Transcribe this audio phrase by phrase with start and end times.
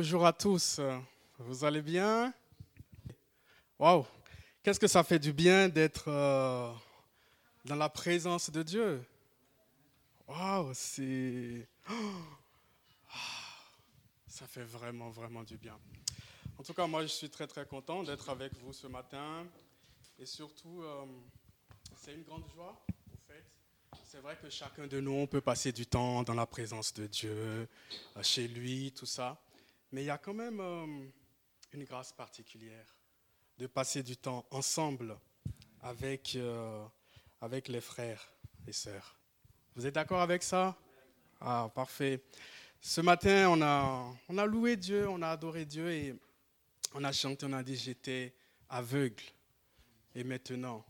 [0.00, 0.80] Bonjour à tous,
[1.40, 2.32] vous allez bien?
[3.80, 4.06] Waouh,
[4.62, 6.72] qu'est-ce que ça fait du bien d'être euh,
[7.64, 9.04] dans la présence de Dieu?
[10.28, 11.66] Waouh, c'est.
[14.28, 15.76] ça fait vraiment, vraiment du bien.
[16.56, 19.44] En tout cas, moi, je suis très, très content d'être avec vous ce matin.
[20.20, 21.06] Et surtout, euh,
[21.96, 22.80] c'est une grande joie,
[23.12, 23.44] en fait.
[24.04, 27.68] C'est vrai que chacun de nous, peut passer du temps dans la présence de Dieu,
[28.16, 29.42] euh, chez lui, tout ça.
[29.90, 30.86] Mais il y a quand même euh,
[31.72, 32.96] une grâce particulière
[33.58, 35.18] de passer du temps ensemble
[35.80, 36.84] avec, euh,
[37.40, 38.32] avec les frères
[38.66, 39.18] et sœurs.
[39.74, 40.76] Vous êtes d'accord avec ça?
[41.40, 42.22] Ah, parfait.
[42.80, 46.14] Ce matin, on a, on a loué Dieu, on a adoré Dieu et
[46.94, 48.34] on a chanté, on a dit j'étais
[48.68, 49.24] aveugle.
[50.14, 50.84] Et maintenant?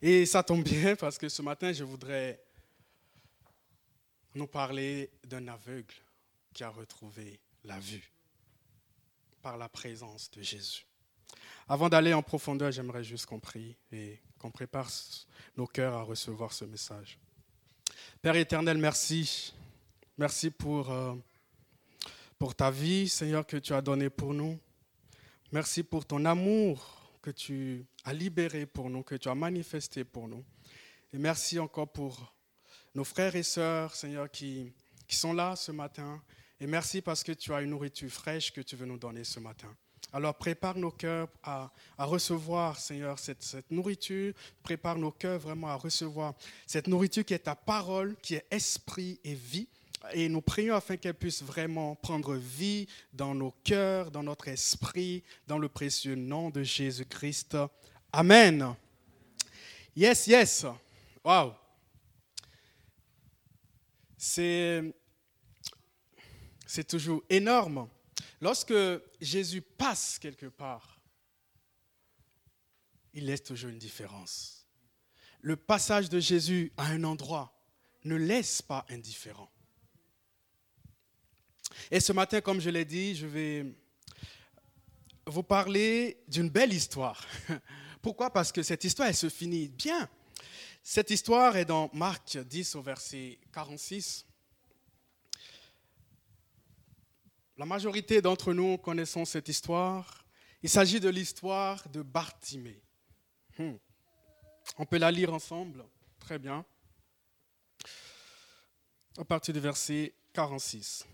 [0.00, 2.40] Et ça tombe bien parce que ce matin, je voudrais
[4.34, 5.94] nous parler d'un aveugle
[6.54, 8.12] qui a retrouvé la vue
[9.42, 10.86] par la présence de Jésus.
[11.68, 14.88] Avant d'aller en profondeur, j'aimerais juste qu'on prie et qu'on prépare
[15.56, 17.18] nos cœurs à recevoir ce message.
[18.22, 19.52] Père éternel, merci.
[20.16, 21.14] Merci pour, euh,
[22.38, 24.58] pour ta vie, Seigneur, que tu as donnée pour nous.
[25.52, 30.28] Merci pour ton amour que tu as libéré pour nous, que tu as manifesté pour
[30.28, 30.44] nous.
[31.12, 32.34] Et merci encore pour
[32.94, 34.72] nos frères et sœurs, Seigneur, qui,
[35.08, 36.22] qui sont là ce matin
[36.60, 39.40] et merci parce que tu as une nourriture fraîche que tu veux nous donner ce
[39.40, 39.74] matin.
[40.12, 44.32] Alors prépare nos cœurs à, recevoir, Seigneur, cette, nourriture.
[44.62, 46.34] Prépare nos cœurs vraiment à recevoir
[46.66, 49.66] cette nourriture qui est ta parole, qui est esprit et vie.
[50.12, 55.24] Et nous prions afin qu'elle puisse vraiment prendre vie dans nos cœurs, dans notre esprit,
[55.48, 57.56] dans le précieux nom de Jésus-Christ.
[58.12, 58.74] Amen.
[59.96, 60.66] Yes, yes.
[61.24, 61.54] Wow.
[64.16, 64.94] C'est
[66.74, 67.88] c'est toujours énorme.
[68.40, 68.74] Lorsque
[69.20, 71.00] Jésus passe quelque part,
[73.12, 74.66] il laisse toujours une différence.
[75.40, 77.56] Le passage de Jésus à un endroit
[78.02, 79.48] ne laisse pas indifférent.
[81.92, 83.66] Et ce matin, comme je l'ai dit, je vais
[85.28, 87.24] vous parler d'une belle histoire.
[88.02, 88.32] Pourquoi?
[88.32, 90.08] Parce que cette histoire, elle se finit bien.
[90.82, 94.26] Cette histoire est dans Marc 10 au verset 46.
[97.56, 100.24] La majorité d'entre nous connaissons cette histoire.
[100.62, 102.82] Il s'agit de l'histoire de Bartimée.
[103.58, 103.74] Hmm.
[104.76, 105.84] On peut la lire ensemble.
[106.18, 106.64] Très bien.
[109.16, 111.06] À partir du verset 46.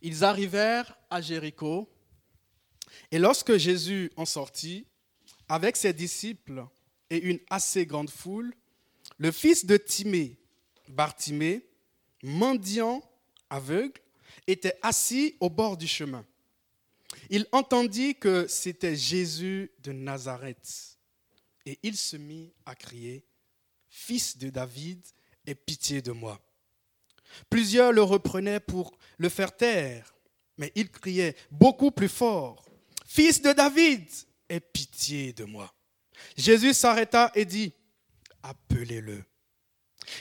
[0.00, 1.88] Ils arrivèrent à Jéricho,
[3.10, 4.86] et lorsque Jésus en sortit,
[5.48, 6.64] avec ses disciples
[7.10, 8.54] et une assez grande foule,
[9.16, 10.38] le fils de Timée,
[10.88, 11.66] Bartimée,
[12.22, 13.02] mendiant
[13.50, 14.00] aveugle,
[14.46, 16.24] était assis au bord du chemin.
[17.30, 20.98] Il entendit que c'était Jésus de Nazareth
[21.66, 23.24] et il se mit à crier,
[23.88, 25.04] Fils de David,
[25.46, 26.40] aie pitié de moi.
[27.50, 30.14] Plusieurs le reprenaient pour le faire taire,
[30.56, 32.64] mais il criait beaucoup plus fort,
[33.06, 34.06] Fils de David,
[34.48, 35.72] aie pitié de moi.
[36.36, 37.72] Jésus s'arrêta et dit,
[38.42, 39.24] Appelez-le.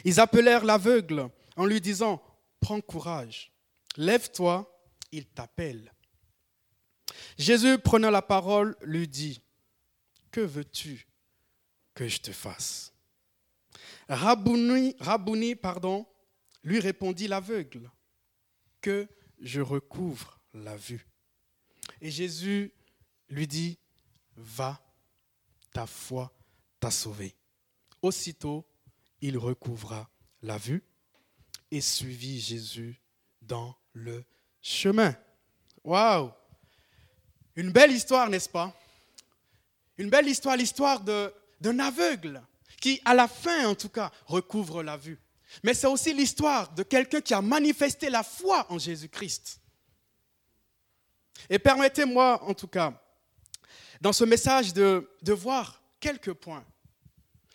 [0.03, 2.21] Ils appelèrent l'aveugle en lui disant,
[2.59, 3.51] Prends courage,
[3.97, 4.71] Lève-toi,
[5.11, 5.93] il t'appelle.
[7.37, 9.41] Jésus, prenant la parole, lui dit,
[10.31, 11.07] Que veux-tu
[11.93, 12.93] que je te fasse?
[14.07, 16.07] Rabouni, Rabouni pardon,
[16.63, 17.91] lui répondit l'aveugle,
[18.81, 19.07] Que
[19.39, 21.07] je recouvre la vue.
[22.01, 22.73] Et Jésus
[23.29, 23.79] lui dit,
[24.35, 24.79] Va,
[25.73, 26.31] ta foi
[26.79, 27.35] t'a sauvé.
[28.01, 28.67] Aussitôt,
[29.21, 30.09] il recouvra
[30.43, 30.83] la vue
[31.71, 33.01] et suivit Jésus
[33.41, 34.23] dans le
[34.61, 35.15] chemin.
[35.83, 36.31] Waouh!
[37.55, 38.73] Une belle histoire, n'est-ce pas?
[39.97, 42.41] Une belle histoire, l'histoire d'un aveugle
[42.79, 45.19] qui, à la fin en tout cas, recouvre la vue.
[45.63, 49.59] Mais c'est aussi l'histoire de quelqu'un qui a manifesté la foi en Jésus-Christ.
[51.49, 53.01] Et permettez-moi, en tout cas,
[54.01, 56.65] dans ce message, de, de voir quelques points.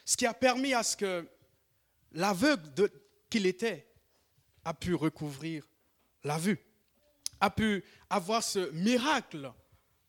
[0.04, 1.28] Ce qui a permis à ce que
[2.10, 2.90] l'aveugle
[3.30, 3.86] qu'il était
[4.64, 5.68] a pu recouvrir
[6.24, 6.58] l'a vu,
[7.40, 9.52] a pu avoir ce miracle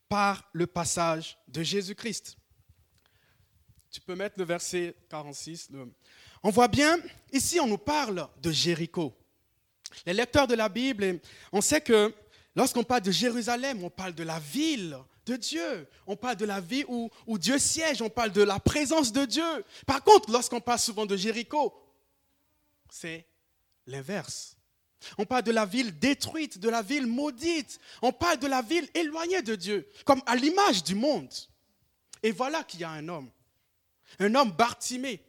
[0.09, 2.37] par le passage de Jésus-Christ.
[3.89, 5.69] Tu peux mettre le verset 46.
[6.43, 6.97] On voit bien,
[7.31, 9.15] ici on nous parle de Jéricho.
[10.05, 11.19] Les lecteurs de la Bible,
[11.51, 12.13] on sait que
[12.55, 15.87] lorsqu'on parle de Jérusalem, on parle de la ville de Dieu.
[16.05, 19.25] On parle de la vie où, où Dieu siège, on parle de la présence de
[19.25, 19.65] Dieu.
[19.85, 21.73] Par contre, lorsqu'on parle souvent de Jéricho,
[22.89, 23.25] c'est
[23.85, 24.57] l'inverse.
[25.17, 27.79] On parle de la ville détruite, de la ville maudite.
[28.01, 31.31] On parle de la ville éloignée de Dieu, comme à l'image du monde.
[32.21, 33.29] Et voilà qu'il y a un homme,
[34.19, 35.21] un homme Bartimée.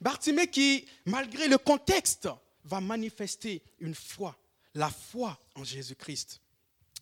[0.00, 2.28] Bartimée qui, malgré le contexte,
[2.64, 4.36] va manifester une foi,
[4.74, 6.40] la foi en Jésus-Christ.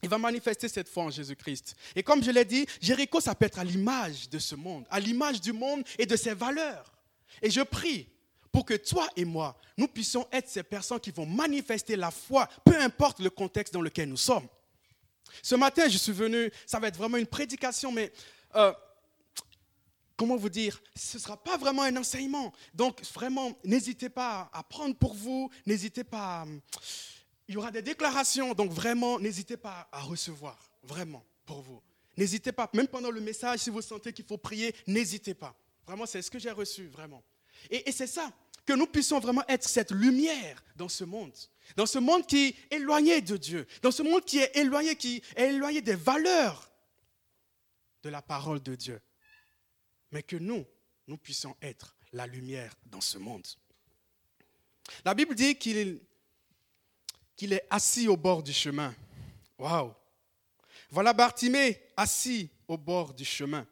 [0.02, 1.76] Il va manifester cette foi en Jésus-Christ.
[1.94, 4.98] Et comme je l'ai dit, Jéricho, ça peut être à l'image de ce monde, à
[4.98, 6.92] l'image du monde et de ses valeurs.
[7.40, 8.08] Et je prie
[8.52, 12.46] pour que toi et moi, nous puissions être ces personnes qui vont manifester la foi,
[12.64, 14.46] peu importe le contexte dans lequel nous sommes.
[15.42, 18.12] Ce matin, je suis venu, ça va être vraiment une prédication, mais
[18.54, 18.72] euh,
[20.16, 22.52] comment vous dire, ce ne sera pas vraiment un enseignement.
[22.74, 26.46] Donc vraiment, n'hésitez pas à prendre pour vous, n'hésitez pas,
[27.48, 31.80] il y aura des déclarations, donc vraiment, n'hésitez pas à recevoir, vraiment, pour vous.
[32.18, 35.54] N'hésitez pas, même pendant le message, si vous sentez qu'il faut prier, n'hésitez pas.
[35.86, 37.22] Vraiment, c'est ce que j'ai reçu, vraiment.
[37.70, 38.30] Et c'est ça,
[38.64, 41.32] que nous puissions vraiment être cette lumière dans ce monde.
[41.76, 43.66] Dans ce monde qui est éloigné de Dieu.
[43.82, 46.70] Dans ce monde qui est éloigné, qui est éloigné des valeurs
[48.02, 49.00] de la parole de Dieu.
[50.10, 50.64] Mais que nous,
[51.06, 53.46] nous puissions être la lumière dans ce monde.
[55.04, 56.02] La Bible dit qu'il
[57.52, 58.94] est assis au bord du chemin.
[59.58, 59.94] Waouh!
[60.90, 63.66] Voilà Bartimée assis au bord du chemin.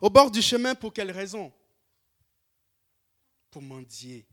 [0.00, 1.52] Au bord du chemin, pour quelle raison?
[3.60, 4.26] Mendier.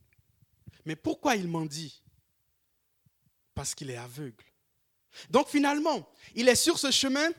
[0.85, 2.01] Mais pourquoi il mendie?
[3.53, 4.43] Parce qu'il est aveugle.
[5.29, 7.29] Donc finalement, il est sur ce chemin,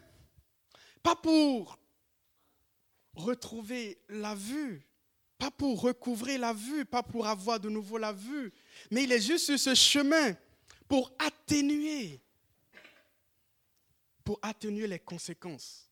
[1.02, 1.78] pas pour
[3.14, 4.86] retrouver la vue,
[5.38, 8.52] pas pour recouvrir la vue, pas pour avoir de nouveau la vue,
[8.90, 10.36] mais il est juste sur ce chemin
[10.86, 12.20] pour atténuer,
[14.22, 15.90] pour atténuer les conséquences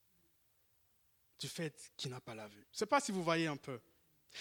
[1.38, 2.64] du fait qu'il n'a pas la vue.
[2.70, 3.80] Je ne sais pas si vous voyez un peu.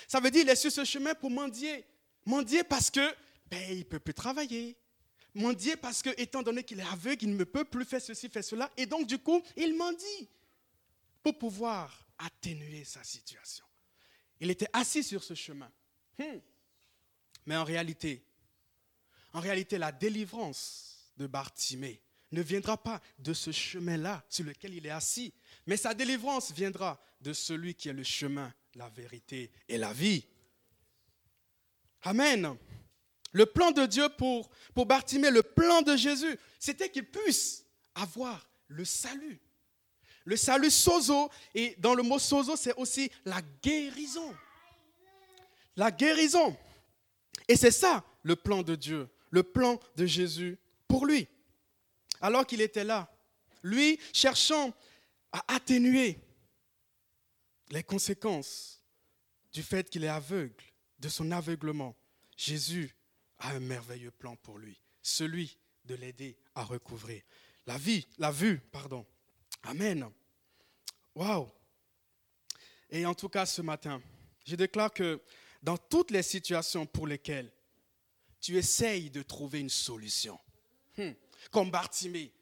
[0.07, 1.85] Ça veut dire qu'il est sur ce chemin pour mendier.
[2.25, 3.13] Mendier parce que
[3.49, 4.77] ben, il ne peut plus travailler.
[5.33, 8.43] Mendier parce que, étant donné qu'il est aveugle, il ne peut plus faire ceci, faire
[8.43, 8.69] cela.
[8.77, 10.29] Et donc, du coup, il mendie
[11.23, 13.65] pour pouvoir atténuer sa situation.
[14.39, 15.71] Il était assis sur ce chemin.
[16.17, 16.39] Hmm.
[17.45, 18.23] Mais en réalité,
[19.33, 22.01] en réalité, la délivrance de Bartimée
[22.31, 25.33] ne viendra pas de ce chemin-là sur lequel il est assis,
[25.65, 30.25] mais sa délivrance viendra de celui qui est le chemin, la vérité et la vie.
[32.03, 32.57] Amen.
[33.31, 37.65] Le plan de Dieu pour, pour Bartimée, le plan de Jésus, c'était qu'il puisse
[37.95, 39.39] avoir le salut.
[40.25, 44.35] Le salut sozo, et dans le mot sozo, c'est aussi la guérison.
[45.75, 46.55] La guérison.
[47.47, 51.27] Et c'est ça le plan de Dieu, le plan de Jésus pour lui.
[52.19, 53.11] Alors qu'il était là,
[53.63, 54.73] lui cherchant
[55.31, 56.19] à atténuer
[57.71, 58.83] les conséquences
[59.51, 60.63] du fait qu'il est aveugle,
[60.99, 61.95] de son aveuglement,
[62.37, 62.95] Jésus
[63.39, 67.25] a un merveilleux plan pour lui, celui de l'aider à recouvrer
[67.65, 69.05] la vie, la vue, pardon.
[69.63, 70.09] Amen.
[71.15, 71.49] Waouh.
[72.89, 74.01] Et en tout cas, ce matin,
[74.45, 75.21] je déclare que
[75.61, 77.51] dans toutes les situations pour lesquelles
[78.39, 80.39] tu essayes de trouver une solution,
[80.97, 81.11] hmm,
[81.51, 82.33] comme Bartimée,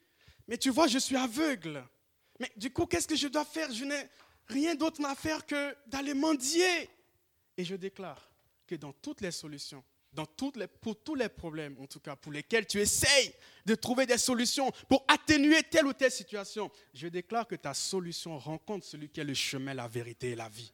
[0.47, 1.85] mais tu vois, je suis aveugle.
[2.39, 3.71] Mais du coup, qu'est-ce que je dois faire?
[3.71, 3.83] Je
[4.49, 6.89] rien d'autre à faire que d'aller mendier.
[7.57, 8.29] Et je déclare
[8.67, 12.15] que dans toutes les solutions, dans toutes les, pour tous les problèmes, en tout cas
[12.15, 13.33] pour lesquels tu essayes
[13.65, 18.37] de trouver des solutions pour atténuer telle ou telle situation, je déclare que ta solution
[18.39, 20.71] rencontre celui qui est le chemin, la vérité et la vie.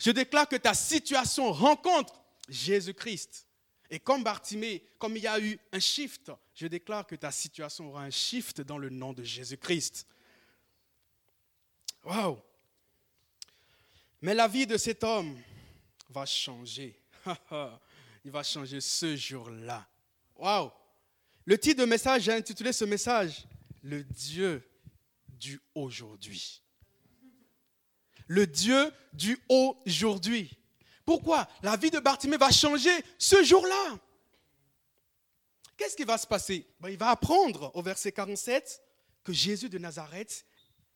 [0.00, 2.14] Je déclare que ta situation rencontre
[2.48, 3.46] Jésus-Christ.
[3.90, 7.88] Et comme Bartimée, comme il y a eu un shift, je déclare que ta situation
[7.88, 10.06] aura un shift dans le nom de Jésus-Christ.
[12.02, 12.38] Waouh!
[14.24, 15.38] Mais la vie de cet homme
[16.08, 16.98] va changer.
[18.24, 19.86] Il va changer ce jour-là.
[20.36, 20.70] Waouh!
[21.44, 23.46] Le titre de message, j'ai intitulé ce message
[23.82, 24.66] Le Dieu
[25.28, 26.62] du aujourd'hui.
[28.26, 30.58] Le Dieu du aujourd'hui.
[31.04, 33.98] Pourquoi La vie de Bartimée va changer ce jour-là?
[35.76, 36.66] Qu'est-ce qui va se passer?
[36.80, 38.82] Ben, Il va apprendre au verset 47
[39.22, 40.46] que Jésus de Nazareth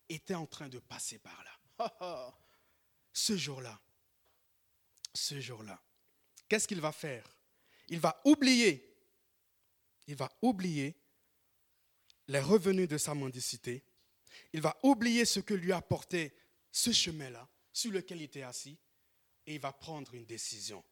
[0.09, 1.45] était en train de passer par
[1.79, 2.35] là.
[3.19, 3.79] ce jour-là,
[5.13, 5.83] ce jour-là,
[6.49, 7.25] qu'est-ce qu'il va faire?
[7.89, 8.97] Il va oublier,
[10.07, 10.97] il va oublier
[12.29, 13.83] les revenus de sa mendicité,
[14.53, 16.33] il va oublier ce que lui apportait
[16.71, 18.79] ce chemin-là sur lequel il était assis,
[19.47, 20.85] et il va prendre une décision.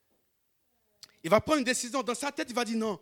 [1.22, 3.00] Il va prendre une décision dans sa tête, il va dire non,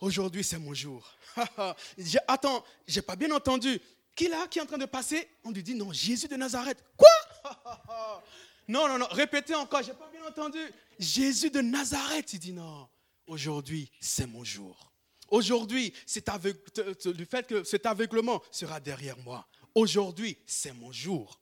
[0.00, 1.12] aujourd'hui c'est mon jour.
[2.26, 3.78] Attends, j'ai pas bien entendu.
[4.14, 5.28] Qui là qui est en train de passer?
[5.44, 6.82] On lui dit non, Jésus de Nazareth.
[6.96, 7.08] Quoi?
[8.68, 10.60] Non, non, non, répétez encore, j'ai pas bien entendu.
[10.98, 12.88] Jésus de Nazareth, il dit non,
[13.26, 14.92] aujourd'hui c'est mon jour.
[15.28, 19.48] Aujourd'hui, le fait que cet aveuglement sera derrière moi.
[19.74, 21.40] Aujourd'hui, c'est mon jour.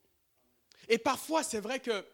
[0.87, 2.05] Et parfois, c'est vrai que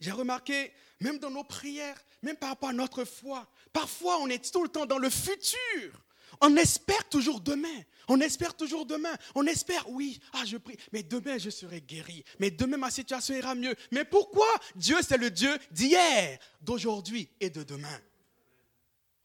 [0.00, 4.52] j'ai remarqué, même dans nos prières, même par rapport à notre foi, parfois on est
[4.52, 6.04] tout le temps dans le futur.
[6.40, 7.82] On espère toujours demain.
[8.08, 9.16] On espère toujours demain.
[9.34, 12.24] On espère, oui, ah, je prie, mais demain je serai guéri.
[12.38, 13.74] Mais demain ma situation ira mieux.
[13.90, 18.00] Mais pourquoi Dieu, c'est le Dieu d'hier, d'aujourd'hui et de demain?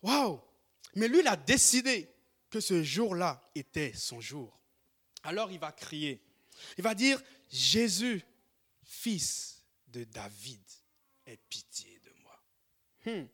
[0.01, 0.39] Waouh
[0.95, 2.09] Mais lui, il a décidé
[2.49, 4.59] que ce jour-là était son jour.
[5.23, 6.21] Alors il va crier.
[6.77, 8.23] Il va dire, Jésus,
[8.83, 10.61] fils de David,
[11.25, 12.43] aie pitié de moi.
[13.05, 13.27] Hmm.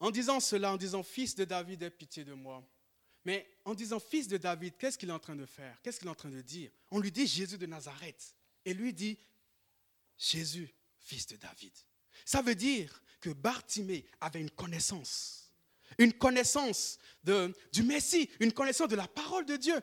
[0.00, 2.66] En disant cela, en disant fils de David, aie pitié de moi.
[3.24, 5.80] Mais en disant fils de David, qu'est-ce qu'il est en train de faire?
[5.82, 6.70] Qu'est-ce qu'il est en train de dire?
[6.90, 8.36] On lui dit Jésus de Nazareth.
[8.64, 9.18] Et lui dit
[10.18, 11.72] Jésus, fils de David.
[12.24, 15.52] Ça veut dire que Bartimée avait une connaissance,
[15.98, 19.80] une connaissance du Messie, une connaissance de la parole de Dieu.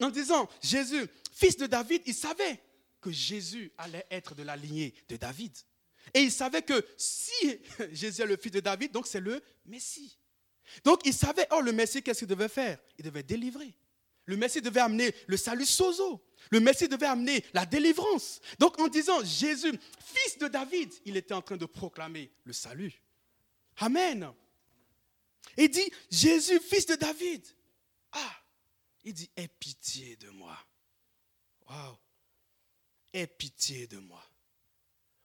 [0.00, 2.60] En disant Jésus, fils de David, il savait
[3.00, 5.56] que Jésus allait être de la lignée de David.
[6.14, 7.60] Et il savait que si
[7.92, 10.18] Jésus est le fils de David, donc c'est le Messie.
[10.84, 12.78] Donc il savait, oh le Messie, qu'est-ce qu'il devait faire?
[12.98, 13.74] Il devait délivrer.
[14.26, 16.22] Le Messie devait amener le salut sozo.
[16.50, 18.40] Le Messie devait amener la délivrance.
[18.58, 19.72] Donc en disant Jésus,
[20.04, 22.92] fils de David, il était en train de proclamer le salut.
[23.78, 24.30] Amen.
[25.56, 27.42] Il dit Jésus, fils de David.
[28.12, 28.36] Ah,
[29.04, 30.56] il dit aie pitié de moi.
[31.68, 31.96] Waouh.
[33.14, 34.22] Aie pitié de moi.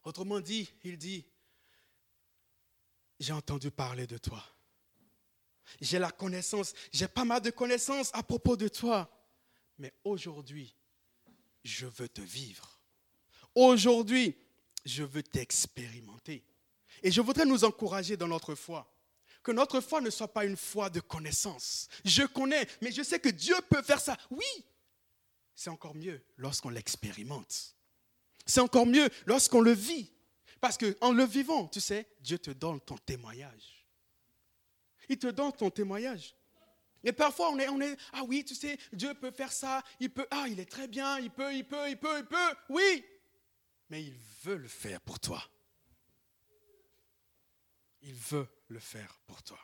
[0.04, 1.24] Autrement dit, il dit,
[3.18, 4.44] j'ai entendu parler de toi.
[5.80, 9.10] J'ai la connaissance, j'ai pas mal de connaissances à propos de toi.
[9.78, 10.74] Mais aujourd'hui,
[11.64, 12.78] je veux te vivre.
[13.54, 14.36] Aujourd'hui,
[14.84, 16.44] je veux t'expérimenter.
[17.02, 18.90] Et je voudrais nous encourager dans notre foi.
[19.42, 21.88] Que notre foi ne soit pas une foi de connaissance.
[22.04, 24.16] Je connais, mais je sais que Dieu peut faire ça.
[24.30, 24.64] Oui,
[25.54, 27.73] c'est encore mieux lorsqu'on l'expérimente.
[28.46, 30.10] C'est encore mieux lorsqu'on le vit.
[30.60, 33.86] Parce qu'en le vivant, tu sais, Dieu te donne ton témoignage.
[35.08, 36.34] Il te donne ton témoignage.
[37.02, 40.10] Et parfois, on est, on est, ah oui, tu sais, Dieu peut faire ça, il
[40.10, 43.04] peut, ah, il est très bien, il peut, il peut, il peut, il peut, oui.
[43.90, 45.42] Mais il veut le faire pour toi.
[48.00, 49.58] Il veut le faire pour toi.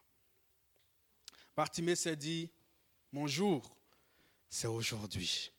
[1.57, 2.51] Bartimée s'est dit,
[3.13, 3.75] mon jour,
[4.51, 5.51] c'est aujourd'hui.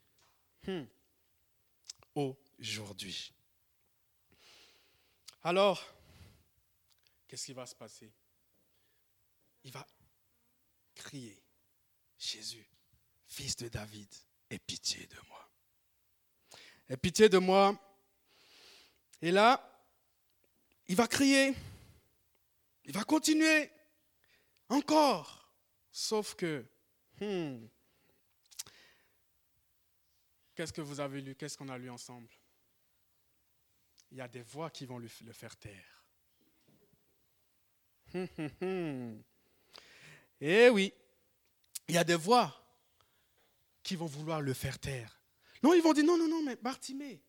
[0.67, 0.83] Hmm.
[5.43, 5.83] Alors,
[7.27, 8.13] qu'est-ce qui va se passer?
[9.63, 9.85] Il va
[10.93, 11.41] crier,
[12.19, 12.67] Jésus,
[13.25, 14.13] fils de David,
[14.49, 15.49] aie pitié de moi.
[16.89, 17.75] Aie pitié de moi.
[19.21, 19.67] Et là,
[20.87, 21.55] il va crier,
[22.85, 23.71] il va continuer
[24.69, 25.51] encore,
[25.91, 26.65] sauf que,
[27.19, 27.65] hmm,
[30.53, 32.29] qu'est-ce que vous avez lu, qu'est-ce qu'on a lu ensemble?
[34.11, 36.03] Il y a des voix qui vont le faire taire.
[40.43, 40.91] Eh oui,
[41.87, 42.51] il y a des voix
[43.83, 45.21] qui vont vouloir le faire taire.
[45.61, 47.21] Non, ils vont dire non, non, non, mais Bartimée,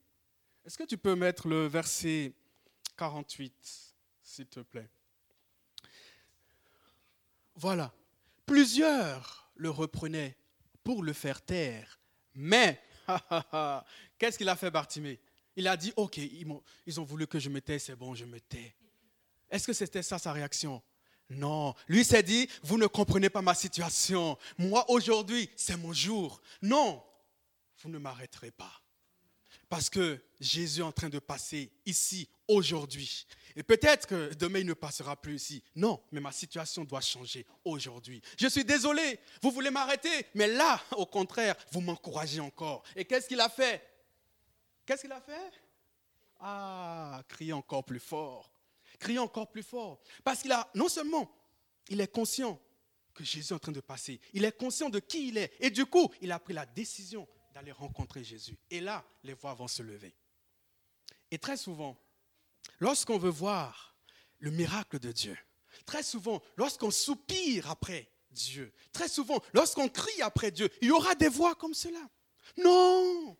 [0.65, 2.33] est-ce que tu peux mettre le verset
[2.97, 4.89] 48, s'il te plaît?
[7.55, 7.93] Voilà.
[8.47, 10.37] Plusieurs le reprenaient
[10.83, 12.01] pour le faire taire.
[12.35, 12.83] Mais,
[14.19, 15.21] qu'est-ce qu'il a fait Bartimée?
[15.57, 18.41] Il a dit, OK, ils, ont, voulu que je me tais, c'est bon, je me
[18.41, 18.75] tais.
[19.51, 20.83] Est-ce que c'était ça sa réaction?
[21.31, 21.75] Non.
[21.89, 24.39] Lui s'est dit, vous ne comprenez pas ma situation.
[24.59, 26.41] Moi, aujourd'hui, c'est mon jour.
[26.63, 27.03] Non,
[27.83, 28.73] vous ne m'arrêterez pas.
[29.69, 33.27] Parce que Jésus est en train de passer ici, aujourd'hui.
[33.57, 35.63] Et peut-être que demain, il ne passera plus ici.
[35.75, 38.23] Non, mais ma situation doit changer aujourd'hui.
[38.39, 42.83] Je suis désolé, vous voulez m'arrêter, mais là, au contraire, vous m'encouragez encore.
[42.97, 43.83] Et qu'est-ce qu'il a fait?
[44.93, 45.51] Qu'est-ce qu'il a fait?
[46.39, 48.53] Ah, crier encore plus fort.
[48.99, 50.03] Crier encore plus fort.
[50.23, 51.35] Parce qu'il a, non seulement,
[51.89, 52.61] il est conscient
[53.15, 55.51] que Jésus est en train de passer, il est conscient de qui il est.
[55.61, 58.59] Et du coup, il a pris la décision d'aller rencontrer Jésus.
[58.69, 60.15] Et là, les voix vont se lever.
[61.31, 61.97] Et très souvent,
[62.79, 63.97] lorsqu'on veut voir
[64.41, 65.39] le miracle de Dieu,
[65.87, 71.15] très souvent, lorsqu'on soupire après Dieu, très souvent, lorsqu'on crie après Dieu, il y aura
[71.15, 72.11] des voix comme cela.
[72.59, 73.39] Non,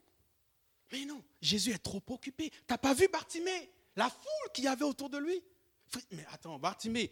[0.93, 2.51] mais non, Jésus est trop occupé.
[2.51, 3.71] Tu n'as pas vu Bartimée?
[3.97, 5.43] La foule qu'il y avait autour de lui
[6.11, 7.11] Mais attends, Bartimée,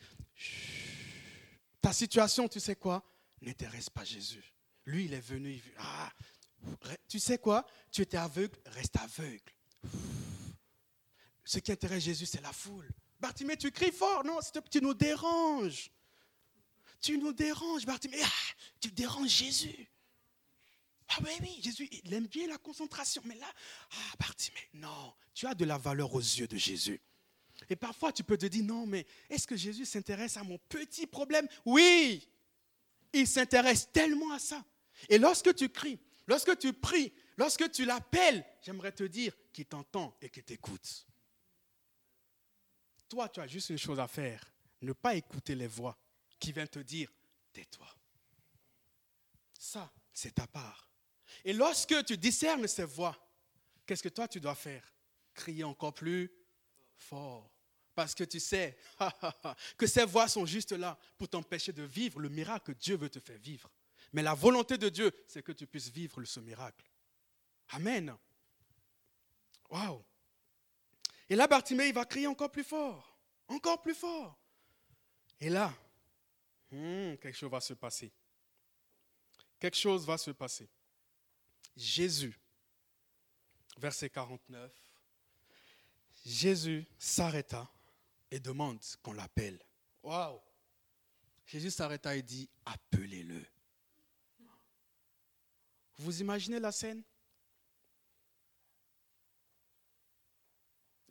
[1.81, 3.03] ta situation, tu sais quoi?
[3.41, 4.55] N'intéresse pas Jésus.
[4.85, 6.13] Lui, il est venu, il ah,
[7.09, 7.67] tu sais quoi?
[7.91, 9.53] Tu étais aveugle, reste aveugle.
[11.45, 12.89] Ce qui intéresse Jésus, c'est la foule.
[13.19, 14.25] Bartimée, tu cries fort.
[14.25, 14.39] Non,
[14.71, 15.91] tu nous déranges.
[17.01, 18.21] tu nous déranges, Bartimée.
[18.23, 19.89] Ah, tu déranges Jésus.
[21.11, 23.21] Ah oui, oui, Jésus, il aime bien la concentration.
[23.25, 23.53] Mais là,
[23.93, 27.01] ah, Bartimée, non, tu as de la valeur aux yeux de Jésus.
[27.69, 31.07] Et parfois, tu peux te dire, non, mais est-ce que Jésus s'intéresse à mon petit
[31.07, 31.49] problème?
[31.65, 32.29] Oui,
[33.13, 34.65] il s'intéresse tellement à ça.
[35.09, 40.17] Et lorsque tu cries, lorsque tu pries, lorsque tu l'appelles, j'aimerais te dire qu'il t'entend
[40.21, 41.07] et qu'il t'écoute.
[43.09, 44.53] Toi, tu as juste une chose à faire,
[44.83, 45.99] ne pas écouter les voix
[46.39, 47.13] qui viennent te dire,
[47.53, 47.89] tais-toi.
[49.59, 50.90] Ça, c'est ta part.
[51.45, 53.17] Et lorsque tu discernes ces voix,
[53.87, 54.85] qu'est-ce que toi tu dois faire?
[55.35, 56.31] Crier encore plus
[56.97, 57.51] fort.
[57.95, 58.79] Parce que tu sais
[59.77, 63.11] que ces voix sont juste là pour t'empêcher de vivre le miracle que Dieu veut
[63.11, 63.71] te faire vivre.
[64.13, 66.85] Mais la volonté de Dieu, c'est que tu puisses vivre ce miracle.
[67.71, 68.17] Amen.
[69.69, 70.05] Waouh.
[71.29, 73.17] Et là, Bartimée, il va crier encore plus fort.
[73.47, 74.37] Encore plus fort.
[75.41, 75.73] Et là,
[76.71, 78.13] hmm, quelque chose va se passer.
[79.59, 80.69] Quelque chose va se passer.
[81.77, 82.39] Jésus,
[83.79, 84.73] verset 49,
[86.25, 87.71] Jésus s'arrêta
[88.31, 89.59] et demande qu'on l'appelle.
[90.03, 90.41] Waouh!
[91.47, 93.45] Jésus s'arrêta et dit Appelez-le.
[95.97, 97.03] Vous imaginez la scène?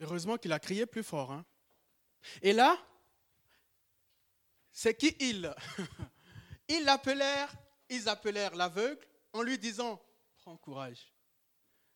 [0.00, 1.30] Heureusement qu'il a crié plus fort.
[1.30, 1.44] Hein?
[2.42, 2.78] Et là,
[4.72, 5.54] c'est qui ils
[6.68, 7.52] Ils l'appelèrent,
[7.88, 10.00] ils appelèrent l'aveugle en lui disant
[10.50, 11.12] Prends courage.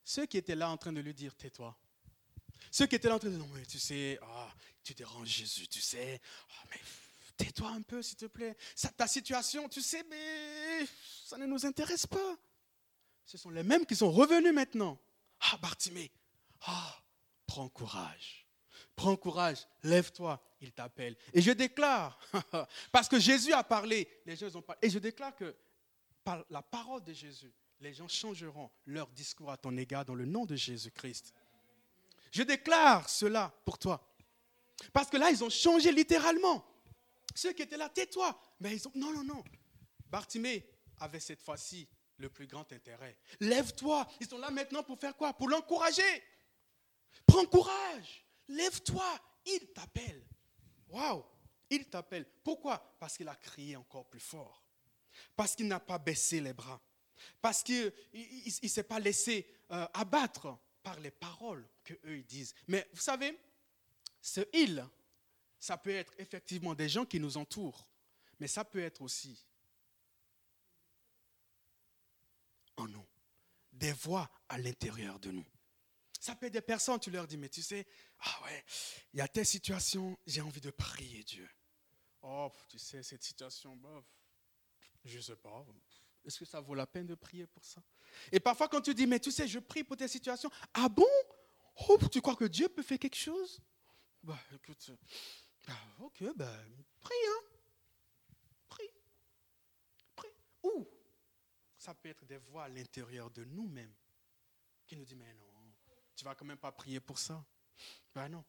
[0.04, 1.76] Ceux qui étaient là en train de lui dire Tais-toi.
[2.70, 5.26] Ceux qui étaient là en train de dire Non, mais tu sais, ah, tu déranges
[5.26, 6.20] Jésus, tu sais.
[6.50, 6.76] Ah, mais
[7.36, 8.56] tais-toi un peu, s'il te plaît.
[8.96, 10.86] ta situation, tu sais, mais
[11.24, 12.36] ça ne nous intéresse pas.
[13.26, 15.00] Ce sont les mêmes qui sont revenus maintenant.
[15.40, 16.12] Ah, Bartimée,
[16.60, 17.02] ah,
[17.48, 18.46] prends courage.
[18.94, 21.16] Prends courage, lève-toi, il t'appelle.
[21.32, 22.20] Et je déclare,
[22.92, 25.56] parce que Jésus a parlé, les gens ont parlé, et je déclare que
[26.22, 30.24] par la parole de Jésus, les gens changeront leur discours à ton égard dans le
[30.24, 31.34] nom de Jésus-Christ.
[32.32, 34.14] Je déclare cela pour toi.
[34.92, 36.64] Parce que là, ils ont changé littéralement.
[37.34, 38.38] Ceux qui étaient là, tais-toi.
[38.60, 39.44] Mais ils ont, non, non, non.
[40.06, 43.16] Bartimée avait cette fois-ci le plus grand intérêt.
[43.40, 44.06] Lève-toi.
[44.20, 45.32] Ils sont là maintenant pour faire quoi?
[45.32, 46.22] Pour l'encourager.
[47.26, 48.24] Prends courage.
[48.48, 49.18] Lève-toi.
[49.46, 50.24] Il t'appelle.
[50.88, 51.24] Waouh.
[51.70, 52.26] Il t'appelle.
[52.42, 52.96] Pourquoi?
[52.98, 54.64] Parce qu'il a crié encore plus fort.
[55.36, 56.80] Parce qu'il n'a pas baissé les bras.
[57.40, 62.54] Parce qu'il ne s'est pas laissé euh, abattre par les paroles que eux ils disent.
[62.68, 63.38] Mais vous savez,
[64.20, 64.86] ce il,
[65.58, 67.86] ça peut être effectivement des gens qui nous entourent,
[68.38, 69.46] mais ça peut être aussi
[72.76, 73.06] en nous,
[73.72, 75.46] des voix à l'intérieur de nous.
[76.20, 77.86] Ça peut être des personnes, tu leur dis, mais tu sais,
[78.20, 78.64] ah ouais,
[79.12, 81.48] il y a telle situation, j'ai envie de prier Dieu.
[82.22, 84.04] Oh, tu sais, cette situation, bof,
[85.04, 85.66] je ne sais pas.
[86.24, 87.82] Est-ce que ça vaut la peine de prier pour ça?
[88.32, 91.06] Et parfois, quand tu dis, mais tu sais, je prie pour telle situation, ah bon?
[91.88, 93.60] Oh, tu crois que Dieu peut faire quelque chose?
[94.22, 94.92] Bah, écoute,
[95.66, 96.56] bah, ok, bah,
[97.00, 97.42] prie, hein
[98.68, 98.90] Prie.
[100.16, 100.30] Prie.
[100.62, 100.88] Ou,
[101.76, 103.94] ça peut être des voix à l'intérieur de nous-mêmes
[104.86, 105.44] qui nous disent, mais non,
[106.16, 107.44] tu vas quand même pas prier pour ça.
[108.14, 108.44] Ben non.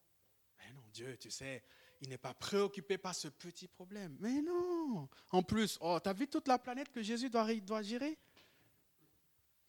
[0.58, 1.64] Ben non, Dieu, tu sais,
[2.02, 4.18] il n'est pas préoccupé par ce petit problème.
[4.20, 5.08] Mais non.
[5.32, 8.18] En plus, oh, tu as vu toute la planète que Jésus doit, gérer?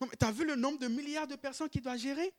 [0.00, 2.32] Non, mais tu as vu le nombre de milliards de personnes qu'il doit gérer?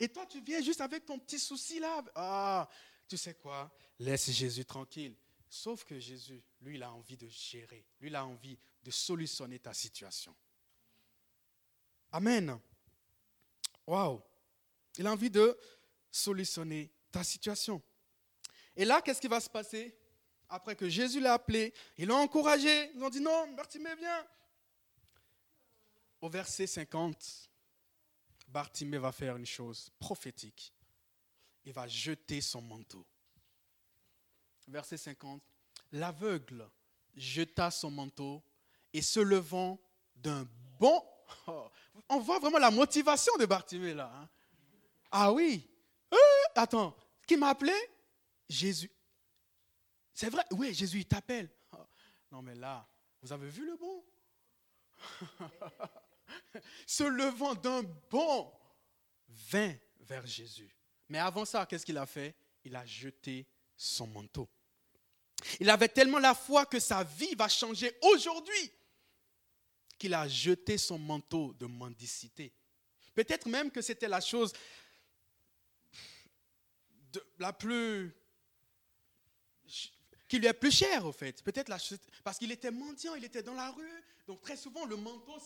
[0.00, 2.04] Et toi, tu viens juste avec ton petit souci là.
[2.14, 2.68] Ah,
[3.08, 3.72] tu sais quoi?
[3.98, 5.16] Laisse Jésus tranquille.
[5.48, 7.86] Sauf que Jésus, lui, il a envie de gérer.
[8.00, 10.34] Lui, il a envie de solutionner ta situation.
[12.10, 12.58] Amen.
[13.86, 14.20] Waouh.
[14.98, 15.56] Il a envie de
[16.10, 17.82] solutionner ta situation.
[18.76, 19.96] Et là, qu'est-ce qui va se passer
[20.48, 22.90] Après que Jésus l'a appelé, ils l'ont encouragé.
[22.94, 24.26] Ils ont dit non, Bartimée, viens.
[26.20, 27.50] Au verset 50,
[28.48, 30.72] Bartimée va faire une chose prophétique.
[31.64, 33.04] Il va jeter son manteau.
[34.68, 35.42] Verset 50.
[35.92, 36.68] L'aveugle
[37.14, 38.42] jeta son manteau
[38.92, 39.80] et se levant
[40.14, 40.46] d'un
[40.78, 41.02] bon...
[42.08, 44.10] on voit vraiment la motivation de Bartimée là.
[44.14, 44.28] Hein.
[45.10, 45.68] Ah oui.
[46.12, 46.16] Euh,
[46.54, 47.72] attends, qui m'a appelé?
[48.48, 48.90] Jésus.
[50.14, 51.50] C'est vrai, oui, Jésus, il t'appelle.
[52.30, 52.88] Non, mais là,
[53.22, 54.04] vous avez vu le bon?
[56.86, 58.52] Se levant d'un bond,
[59.28, 60.74] vint vers Jésus.
[61.08, 62.34] Mais avant ça, qu'est-ce qu'il a fait?
[62.64, 64.48] Il a jeté son manteau.
[65.60, 68.72] Il avait tellement la foi que sa vie va changer aujourd'hui
[69.98, 72.52] qu'il a jeté son manteau de mendicité.
[73.14, 74.52] Peut-être même que c'était la chose
[77.38, 78.14] la plus
[80.28, 81.42] qui lui est plus cher, au fait.
[81.42, 81.72] Peut-être
[82.24, 84.04] parce qu'il était mendiant, il était dans la rue.
[84.26, 85.38] Donc très souvent, le manteau,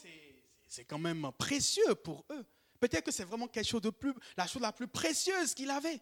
[0.66, 2.44] c'est quand même précieux pour eux.
[2.78, 6.00] Peut-être que c'est vraiment quelque chose de plus, la chose la plus précieuse qu'il avait.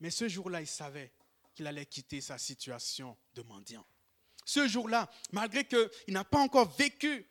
[0.00, 1.12] Mais ce jour-là, il savait
[1.54, 3.86] qu'il allait quitter sa situation de mendiant.
[4.46, 7.26] Ce jour-là, malgré qu'il n'a pas encore vécu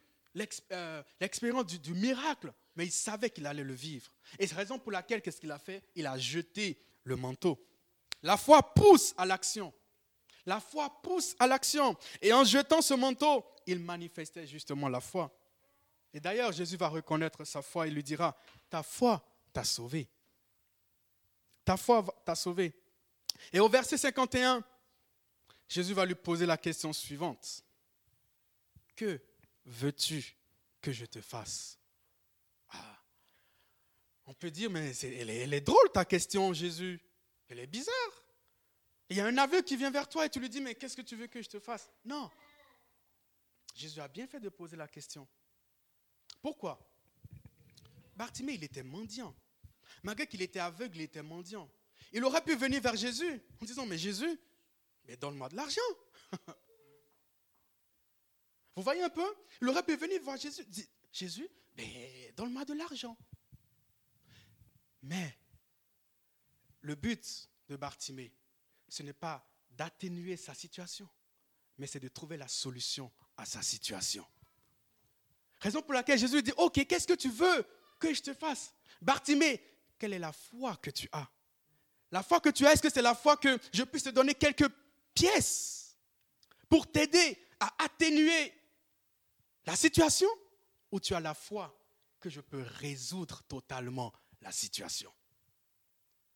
[0.72, 4.12] euh, l'expérience du, du, miracle, mais il savait qu'il allait le vivre.
[4.40, 5.84] Et c'est la raison pour laquelle, qu'est-ce qu'il a fait?
[5.96, 7.64] Il a jeté le manteau.
[8.24, 9.74] La foi pousse à l'action.
[10.46, 11.96] La foi pousse à l'action.
[12.22, 15.32] Et en jetant ce manteau, il manifestait justement la foi.
[16.14, 18.38] Et d'ailleurs, Jésus va reconnaître sa foi et lui dira,
[18.70, 20.08] ta foi t'a sauvé.
[21.66, 22.74] Ta foi t'a sauvé.
[23.52, 24.64] Et au verset 51,
[25.68, 27.64] Jésus va lui poser la question suivante.
[28.96, 29.20] Que
[29.66, 30.36] veux-tu
[30.82, 31.80] que je te fasse?
[32.70, 33.00] Ah.
[34.28, 37.02] On peut dire, mais elle, est, elle est drôle ta question, Jésus.
[37.50, 38.23] Elle est bizarre.
[39.14, 40.98] Il y a un aveugle qui vient vers toi et tu lui dis, mais qu'est-ce
[40.98, 41.88] que tu veux que je te fasse?
[42.04, 42.32] Non.
[43.76, 45.28] Jésus a bien fait de poser la question.
[46.42, 46.84] Pourquoi?
[48.16, 49.36] Bartimée, il était mendiant.
[50.02, 51.70] Malgré qu'il était aveugle, il était mendiant.
[52.12, 54.40] Il aurait pu venir vers Jésus en disant, mais Jésus,
[55.06, 55.82] mais donne-moi de l'argent.
[58.76, 59.36] Vous voyez un peu?
[59.62, 60.66] Il aurait pu venir voir Jésus,
[61.12, 61.48] Jésus,
[61.78, 63.16] mais donne-moi de l'argent.
[65.04, 65.38] Mais
[66.82, 68.34] le but de Bartimée,
[68.94, 71.10] ce n'est pas d'atténuer sa situation,
[71.80, 74.24] mais c'est de trouver la solution à sa situation.
[75.62, 77.66] Raison pour laquelle Jésus dit, ok, qu'est-ce que tu veux
[78.00, 78.72] que je te fasse?
[79.02, 79.60] Bartimée,
[79.98, 81.28] quelle est la foi que tu as?
[82.12, 84.36] La foi que tu as, est-ce que c'est la foi que je puisse te donner
[84.36, 84.70] quelques
[85.16, 85.98] pièces
[86.70, 88.54] pour t'aider à atténuer
[89.66, 90.30] la situation?
[90.92, 91.76] Ou tu as la foi
[92.20, 95.12] que je peux résoudre totalement la situation?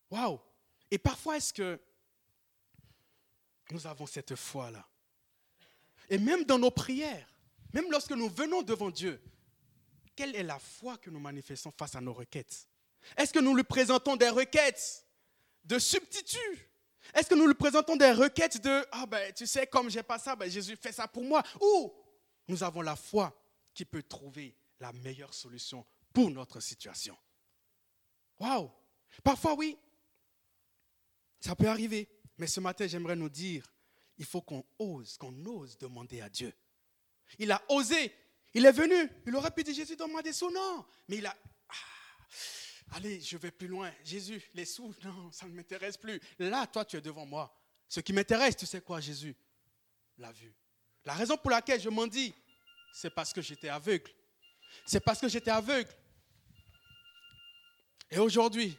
[0.10, 0.42] Waouh!
[0.90, 1.80] Et parfois, est-ce que
[3.72, 4.88] nous avons cette foi-là.
[6.10, 7.28] Et même dans nos prières,
[7.74, 9.22] même lorsque nous venons devant Dieu,
[10.16, 12.68] quelle est la foi que nous manifestons face à nos requêtes?
[13.16, 15.06] Est-ce que nous lui présentons des requêtes
[15.64, 16.72] de substitut?
[17.14, 20.20] Est-ce que nous lui présentons des requêtes de Ah ben tu sais, comme j'ai pas
[20.20, 21.94] ça, ben, Jésus fait ça pour moi Ou
[22.48, 23.38] nous avons la foi
[23.74, 27.18] qui peut trouver la meilleure solution pour notre situation.
[28.40, 28.72] Waouh!
[29.24, 29.78] Parfois, oui,
[31.40, 32.10] ça peut arriver.
[32.38, 33.66] Mais ce matin, j'aimerais nous dire
[34.18, 36.54] il faut qu'on ose, qu'on ose demander à Dieu
[37.40, 38.12] il a osé.
[38.54, 39.10] Il est venu.
[39.26, 40.52] Il aurait pu dire Jésus, donne-moi des sous.
[40.52, 40.86] Non.
[41.08, 41.36] Mais il a.
[41.70, 43.92] Ah, allez, je vais plus loin.
[44.04, 46.20] Jésus, les sous, non, ça ne m'intéresse plus.
[46.40, 47.54] Là, toi, tu es devant moi.
[47.88, 49.36] Ce qui m'intéresse, tu sais quoi, Jésus?
[50.18, 50.54] La vue.
[51.06, 52.34] La raison pour laquelle je m'en dis,
[52.92, 54.12] c'est parce que j'étais aveugle.
[54.86, 55.90] C'est parce que j'étais aveugle.
[58.10, 58.78] Et aujourd'hui,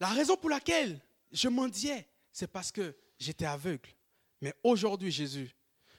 [0.00, 1.00] la raison pour laquelle
[1.32, 3.90] je mendiais, c'est parce que j'étais aveugle.
[4.40, 5.50] Mais aujourd'hui, Jésus,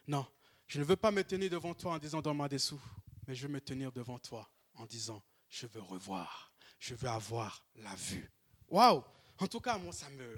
[0.08, 0.26] non,
[0.68, 2.82] je ne veux pas me tenir devant toi en disant donne-moi des sous,
[3.28, 7.66] mais je veux me tenir devant toi en disant je veux revoir, je veux avoir
[7.76, 8.32] la vue.
[8.70, 9.04] Waouh
[9.40, 10.38] En tout cas, moi, ça me.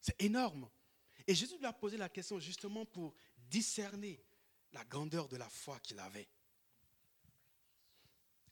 [0.00, 0.68] C'est énorme.
[1.26, 3.14] Et Jésus lui a posé la question justement pour
[3.50, 4.22] discerner
[4.72, 6.28] la grandeur de la foi qu'il avait.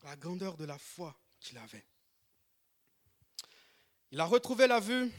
[0.05, 1.85] La grandeur de la foi qu'il avait.
[4.17, 5.13] Il a retrouvé la vue.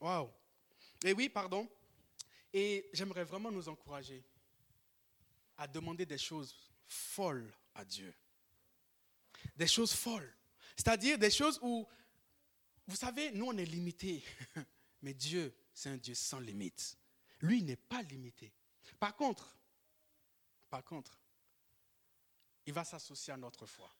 [0.00, 0.30] Waouh
[1.02, 1.68] et oui, pardon.
[2.52, 4.24] Et j'aimerais vraiment nous encourager
[5.56, 6.54] à demander des choses
[6.86, 8.14] folles à Dieu.
[9.56, 10.32] Des choses folles.
[10.76, 11.84] C'est-à-dire des choses où,
[12.86, 14.22] vous savez, nous on est limités.
[15.02, 16.96] Mais Dieu, c'est un Dieu sans limite.
[17.40, 18.52] Lui n'est pas limité.
[19.00, 19.58] Par contre,
[20.70, 21.18] par contre,
[22.66, 23.92] il va s'associer à notre foi.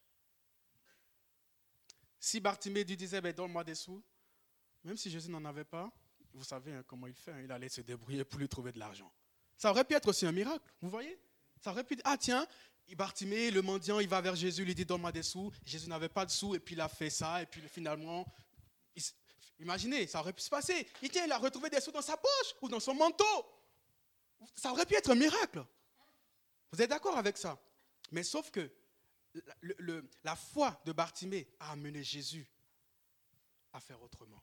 [2.27, 4.03] Si Bartimée lui disait, ben, donne-moi des sous,
[4.83, 5.93] même si Jésus n'en avait pas,
[6.35, 8.81] vous savez hein, comment il fait, hein, il allait se débrouiller pour lui trouver de
[8.81, 9.13] l'argent.
[9.57, 11.21] Ça aurait pu être aussi un miracle, vous voyez?
[11.63, 12.45] Ça aurait pu ah tiens,
[12.97, 15.53] Bartimée, le mendiant, il va vers Jésus, il lui dit donne-moi des sous.
[15.65, 18.27] Jésus n'avait pas de sous et puis il a fait ça et puis finalement,
[19.61, 20.89] imaginez, ça aurait pu se passer.
[21.03, 23.47] Il, il a retrouvé des sous dans sa poche ou dans son manteau.
[24.57, 25.65] Ça aurait pu être un miracle.
[26.73, 27.57] Vous êtes d'accord avec ça?
[28.11, 28.69] Mais sauf que
[30.25, 32.47] la foi de Bartimée a amené Jésus
[33.73, 34.43] à faire autrement.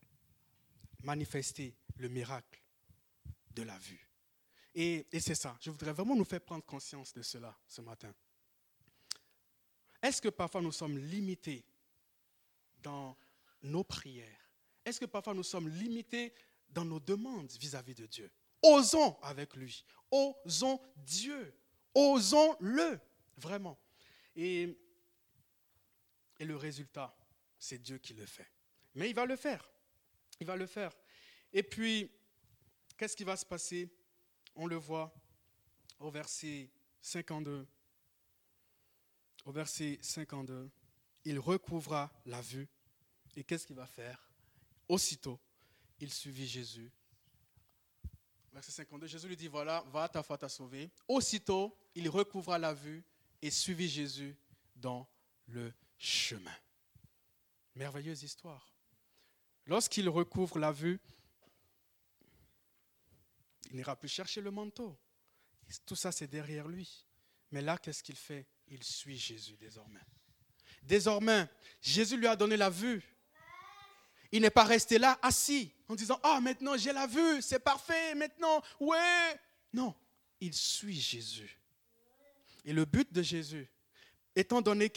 [1.01, 2.61] Manifester le miracle
[3.51, 4.09] de la vue.
[4.75, 8.13] Et, c'est ça, je voudrais vraiment nous faire prendre conscience de cela ce matin.
[10.01, 11.63] Est-ce que parfois nous sommes limités
[12.81, 13.15] dans
[13.61, 14.49] nos prières?
[14.83, 16.33] Est-ce que parfois nous sommes limités
[16.69, 18.31] dans nos demandes vis-à-vis de Dieu?
[18.61, 21.53] Osons avec lui, osons Dieu,
[21.93, 22.99] osons-le,
[23.37, 23.77] vraiment.
[26.39, 27.15] Et le résultat,
[27.57, 28.51] c'est Dieu qui le fait.
[28.95, 29.69] Mais il va le faire.
[30.39, 30.91] Il va le faire.
[31.51, 32.11] Et puis,
[32.97, 33.89] qu'est-ce qui va se passer?
[34.55, 35.13] On le voit
[35.99, 36.69] au verset
[37.01, 37.67] 52.
[39.45, 40.71] Au verset 52,
[41.25, 42.67] il recouvra la vue.
[43.35, 44.31] Et qu'est-ce qu'il va faire?
[44.87, 45.39] Aussitôt,
[45.99, 46.91] il suivit Jésus.
[48.51, 50.91] Verset 52, Jésus lui dit, voilà, va, ta foi t'a sauvé.
[51.07, 53.03] Aussitôt, il recouvra la vue
[53.41, 54.37] et suivit Jésus
[54.75, 55.09] dans
[55.47, 56.55] le chemin.
[57.75, 58.73] Merveilleuse histoire.
[59.65, 60.99] Lorsqu'il recouvre la vue,
[63.69, 64.97] il n'ira plus chercher le manteau.
[65.85, 67.05] Tout ça, c'est derrière lui.
[67.51, 68.47] Mais là, qu'est-ce qu'il fait?
[68.67, 70.01] Il suit Jésus désormais.
[70.83, 71.47] Désormais,
[71.81, 73.01] Jésus lui a donné la vue.
[74.31, 78.15] Il n'est pas resté là assis en disant, ah, maintenant j'ai la vue, c'est parfait,
[78.15, 79.39] maintenant, ouais.
[79.71, 79.95] Non,
[80.39, 81.59] il suit Jésus.
[82.65, 83.69] Et le but de Jésus,
[84.35, 84.89] étant donné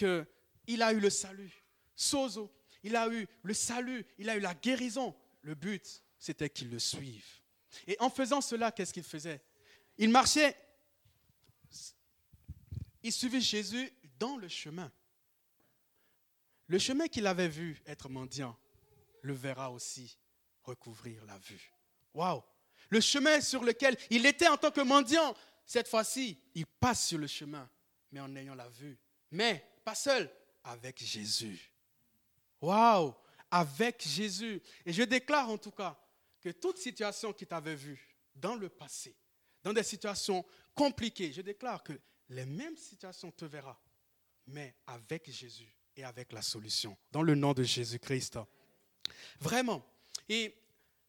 [0.66, 1.52] qu'il a eu le salut,
[1.94, 2.52] sozo,
[2.82, 6.78] il a eu le salut, il a eu la guérison, le but, c'était qu'il le
[6.78, 7.26] suive.
[7.86, 9.42] Et en faisant cela, qu'est-ce qu'il faisait?
[9.98, 10.56] Il marchait,
[13.02, 14.90] il suivait Jésus dans le chemin.
[16.68, 18.58] Le chemin qu'il avait vu être mendiant,
[19.22, 20.18] le verra aussi
[20.62, 21.72] recouvrir la vue.
[22.14, 22.42] Waouh
[22.88, 27.18] Le chemin sur lequel il était en tant que mendiant, cette fois-ci, il passe sur
[27.18, 27.68] le chemin,
[28.10, 28.98] mais en ayant la vue.
[29.30, 30.30] Mais pas seul,
[30.66, 31.72] avec Jésus.
[32.60, 33.14] Waouh
[33.50, 34.60] Avec Jésus.
[34.84, 35.98] Et je déclare en tout cas
[36.40, 39.16] que toute situation qui t'avait vue dans le passé,
[39.62, 41.98] dans des situations compliquées, je déclare que
[42.28, 43.80] les mêmes situations te verra,
[44.46, 48.38] mais avec Jésus et avec la solution, dans le nom de Jésus-Christ.
[49.40, 49.84] Vraiment.
[50.28, 50.54] Et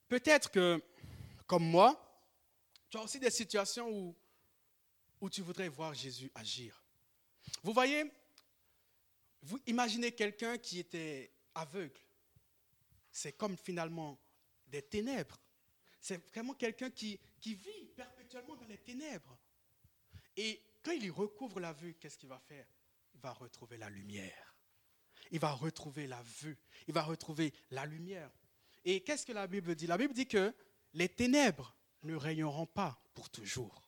[0.07, 0.81] peut-être que,
[1.45, 2.03] comme moi,
[2.89, 4.15] tu as aussi des situations où,
[5.19, 6.81] où tu voudrais voir Jésus agir.
[7.63, 8.11] Vous voyez,
[9.41, 11.99] vous imaginez quelqu'un qui était aveugle.
[13.11, 14.19] C'est comme finalement
[14.67, 15.39] des ténèbres.
[15.99, 19.37] C'est vraiment quelqu'un qui, vit perpétuellement dans les ténèbres.
[20.35, 22.67] Et quand il recouvre la vue, qu'est-ce qu'il va faire?
[23.13, 24.55] Il va retrouver la lumière.
[25.31, 26.57] Il va retrouver la vue.
[26.87, 28.31] Il va retrouver la lumière.
[28.85, 29.87] Et qu'est-ce que la Bible dit?
[29.87, 30.53] La Bible dit que
[30.93, 33.86] les ténèbres ne rayonneront pas pour toujours.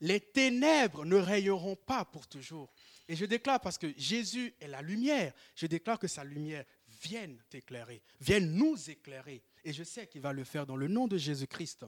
[0.00, 2.72] Les ténèbres ne rayonneront pas pour toujours.
[3.08, 6.64] Et je déclare, parce que Jésus est la lumière, je déclare que sa lumière
[7.02, 9.42] vienne t'éclairer, vienne nous éclairer.
[9.64, 11.86] Et je sais qu'il va le faire dans le nom de Jésus-Christ.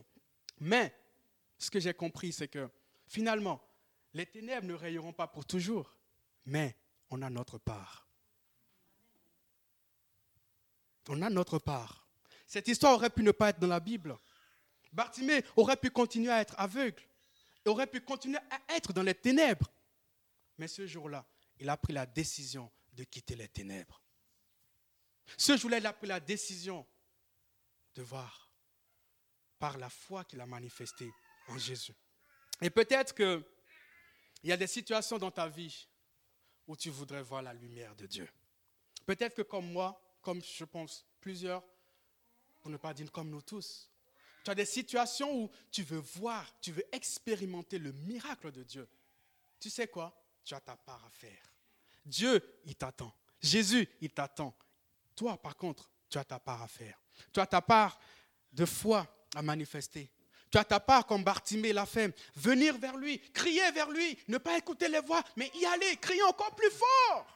[0.61, 0.95] Mais
[1.59, 2.69] ce que j'ai compris, c'est que
[3.07, 3.63] finalement,
[4.15, 5.97] les ténèbres ne rayonneront pas pour toujours,
[6.47, 6.77] mais
[7.11, 8.09] on a notre part.
[11.09, 12.09] On a notre part.
[12.47, 14.17] Cette histoire aurait pu ne pas être dans la Bible.
[14.93, 17.03] Bartimée aurait pu continuer à être aveugle,
[17.69, 19.71] aurait pu continuer à être dans les ténèbres.
[20.59, 21.27] Mais ce jour-là,
[21.59, 24.03] il a pris la décision de quitter les ténèbres.
[25.37, 26.87] Ce jour-là, il a pris la décision
[27.95, 28.51] de voir
[29.59, 31.11] par la foi qu'il a manifestée
[31.49, 31.95] en Jésus.
[32.61, 33.45] Et peut-être qu'il
[34.45, 35.89] y a des situations dans ta vie
[36.67, 38.29] où tu voudrais voir la lumière de Dieu.
[39.07, 41.65] Peut-être que comme moi, comme je pense plusieurs,
[42.61, 43.91] pour ne pas dire comme nous tous,
[44.45, 48.89] tu as des situations où tu veux voir, tu veux expérimenter le miracle de Dieu.
[49.59, 50.17] Tu sais quoi?
[50.45, 51.53] Tu as ta part à faire.
[52.05, 53.15] Dieu, il t'attend.
[53.41, 54.57] Jésus, il t'attend.
[55.15, 57.01] Toi, par contre, tu as ta part à faire.
[57.33, 57.99] Tu as ta part
[58.53, 60.11] de foi à manifester.
[60.51, 64.39] Tu as ta part, comme Bartimée l'a fait, venir vers lui, crier vers lui, ne
[64.39, 67.27] pas écouter les voix, mais y aller, crier encore plus fort.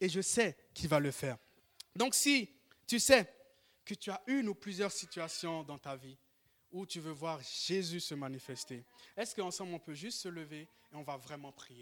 [0.00, 1.36] Et je sais qu'il va le faire.
[1.96, 2.48] Donc si
[2.86, 3.32] tu sais
[3.84, 6.16] que tu as une ou plusieurs situations dans ta vie
[6.72, 8.84] où tu veux voir Jésus se manifester,
[9.16, 11.78] est-ce qu'ensemble on peut juste se lever et on va vraiment prier?